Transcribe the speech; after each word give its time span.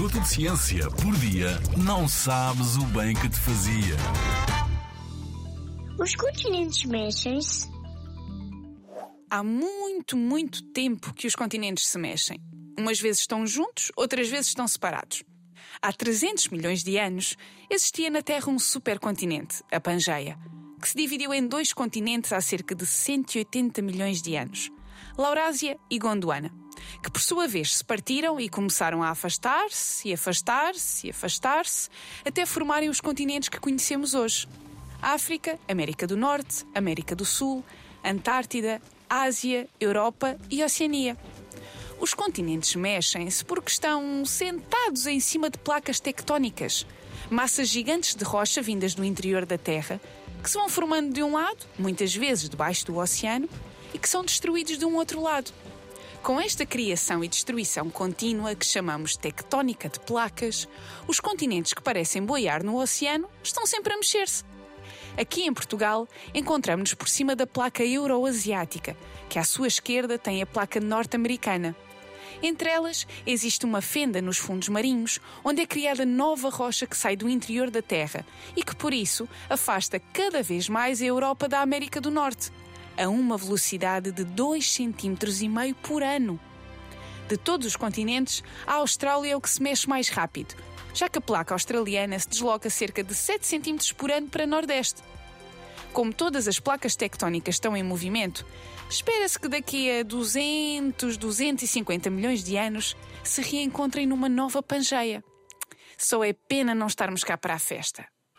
minuto 0.00 0.18
de 0.18 0.28
ciência 0.28 0.90
por 0.92 1.14
dia, 1.16 1.60
não 1.76 2.08
sabes 2.08 2.78
o 2.78 2.84
bem 2.86 3.14
que 3.14 3.28
te 3.28 3.38
fazia. 3.38 3.96
Os 5.98 6.16
continentes 6.16 6.86
mexem-se? 6.86 7.68
Há 9.28 9.42
muito, 9.42 10.16
muito 10.16 10.62
tempo 10.72 11.12
que 11.12 11.26
os 11.26 11.34
continentes 11.34 11.86
se 11.86 11.98
mexem. 11.98 12.40
Umas 12.78 12.98
vezes 12.98 13.20
estão 13.20 13.46
juntos, 13.46 13.92
outras 13.94 14.26
vezes 14.30 14.46
estão 14.46 14.66
separados. 14.66 15.22
Há 15.82 15.92
300 15.92 16.48
milhões 16.48 16.82
de 16.82 16.96
anos, 16.96 17.36
existia 17.68 18.08
na 18.08 18.22
Terra 18.22 18.48
um 18.48 18.58
supercontinente, 18.58 19.62
a 19.70 19.78
Pangeia, 19.78 20.38
que 20.80 20.88
se 20.88 20.96
dividiu 20.96 21.34
em 21.34 21.46
dois 21.46 21.74
continentes 21.74 22.32
há 22.32 22.40
cerca 22.40 22.74
de 22.74 22.86
180 22.86 23.82
milhões 23.82 24.22
de 24.22 24.34
anos, 24.34 24.70
Laurásia 25.16 25.78
e 25.90 25.98
Gondwana, 25.98 26.52
que 27.02 27.10
por 27.10 27.20
sua 27.20 27.46
vez 27.46 27.76
se 27.76 27.84
partiram 27.84 28.40
e 28.40 28.48
começaram 28.48 29.02
a 29.02 29.10
afastar-se 29.10 30.08
e 30.08 30.12
afastar-se 30.12 31.06
e 31.06 31.10
afastar-se, 31.10 31.88
até 32.24 32.46
formarem 32.46 32.88
os 32.88 33.00
continentes 33.00 33.48
que 33.48 33.60
conhecemos 33.60 34.14
hoje. 34.14 34.48
África, 35.02 35.58
América 35.68 36.06
do 36.06 36.16
Norte, 36.16 36.64
América 36.74 37.14
do 37.14 37.24
Sul, 37.24 37.64
Antártida, 38.04 38.80
Ásia, 39.08 39.68
Europa 39.80 40.38
e 40.50 40.62
Oceania. 40.62 41.16
Os 41.98 42.14
continentes 42.14 42.74
mexem-se 42.76 43.44
porque 43.44 43.70
estão 43.70 44.24
sentados 44.24 45.06
em 45.06 45.20
cima 45.20 45.50
de 45.50 45.58
placas 45.58 46.00
tectónicas, 46.00 46.86
massas 47.28 47.68
gigantes 47.68 48.14
de 48.14 48.24
rocha 48.24 48.62
vindas 48.62 48.94
do 48.94 49.04
interior 49.04 49.44
da 49.44 49.58
Terra, 49.58 50.00
que 50.42 50.48
se 50.48 50.56
vão 50.56 50.68
formando 50.68 51.12
de 51.12 51.22
um 51.22 51.34
lado, 51.34 51.66
muitas 51.78 52.14
vezes 52.14 52.48
debaixo 52.48 52.86
do 52.86 52.96
oceano, 52.96 53.48
e 53.94 53.98
que 53.98 54.08
são 54.08 54.24
destruídos 54.24 54.78
de 54.78 54.84
um 54.84 54.96
outro 54.96 55.22
lado. 55.22 55.52
Com 56.22 56.38
esta 56.38 56.66
criação 56.66 57.24
e 57.24 57.28
destruição 57.28 57.88
contínua 57.88 58.54
que 58.54 58.66
chamamos 58.66 59.16
tectónica 59.16 59.88
de 59.88 59.98
placas, 60.00 60.68
os 61.08 61.18
continentes 61.18 61.72
que 61.72 61.82
parecem 61.82 62.22
boiar 62.22 62.62
no 62.62 62.76
oceano 62.76 63.28
estão 63.42 63.64
sempre 63.64 63.94
a 63.94 63.96
mexer-se. 63.96 64.44
Aqui 65.18 65.42
em 65.42 65.52
Portugal, 65.52 66.06
encontramos-nos 66.34 66.94
por 66.94 67.08
cima 67.08 67.34
da 67.34 67.46
placa 67.46 67.84
euroasiática, 67.84 68.96
que 69.28 69.38
à 69.38 69.44
sua 69.44 69.66
esquerda 69.66 70.18
tem 70.18 70.42
a 70.42 70.46
placa 70.46 70.78
norte-americana. 70.78 71.74
Entre 72.42 72.68
elas, 72.68 73.06
existe 73.26 73.64
uma 73.64 73.82
fenda 73.82 74.22
nos 74.22 74.38
fundos 74.38 74.68
marinhos, 74.68 75.20
onde 75.44 75.62
é 75.62 75.66
criada 75.66 76.06
nova 76.06 76.48
rocha 76.48 76.86
que 76.86 76.96
sai 76.96 77.16
do 77.16 77.28
interior 77.28 77.70
da 77.70 77.82
Terra 77.82 78.26
e 78.56 78.62
que, 78.62 78.74
por 78.74 78.94
isso, 78.94 79.28
afasta 79.48 79.98
cada 79.98 80.42
vez 80.42 80.68
mais 80.68 81.02
a 81.02 81.06
Europa 81.06 81.48
da 81.48 81.60
América 81.60 82.00
do 82.00 82.10
Norte, 82.10 82.50
a 83.00 83.08
uma 83.08 83.36
velocidade 83.36 84.12
de 84.12 84.24
2,5 84.24 85.30
cm 85.30 85.74
por 85.82 86.02
ano. 86.02 86.38
De 87.28 87.36
todos 87.36 87.66
os 87.66 87.76
continentes, 87.76 88.42
a 88.66 88.74
Austrália 88.74 89.32
é 89.32 89.36
o 89.36 89.40
que 89.40 89.48
se 89.48 89.62
mexe 89.62 89.88
mais 89.88 90.08
rápido, 90.08 90.54
já 90.92 91.08
que 91.08 91.18
a 91.18 91.22
placa 91.22 91.54
australiana 91.54 92.18
se 92.18 92.28
desloca 92.28 92.68
cerca 92.68 93.02
de 93.02 93.14
7 93.14 93.46
cm 93.46 93.94
por 93.96 94.10
ano 94.10 94.28
para 94.28 94.46
Nordeste. 94.46 95.02
Como 95.92 96.12
todas 96.12 96.46
as 96.46 96.60
placas 96.60 96.94
tectónicas 96.94 97.56
estão 97.56 97.76
em 97.76 97.82
movimento, 97.82 98.44
espera-se 98.88 99.38
que 99.38 99.48
daqui 99.48 99.90
a 99.90 100.02
200, 100.02 101.16
250 101.16 102.10
milhões 102.10 102.44
de 102.44 102.56
anos 102.56 102.96
se 103.24 103.40
reencontrem 103.40 104.06
numa 104.06 104.28
nova 104.28 104.62
Pangeia. 104.62 105.24
Só 105.96 106.22
é 106.24 106.32
pena 106.32 106.74
não 106.74 106.86
estarmos 106.86 107.24
cá 107.24 107.36
para 107.36 107.54
a 107.54 107.58
festa. 107.58 108.06